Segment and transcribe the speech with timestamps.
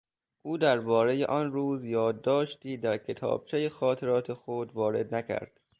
[0.41, 5.59] او دربارهی آن روز یادداشتی در کتابچهی خاطرات خود وارد نکرد.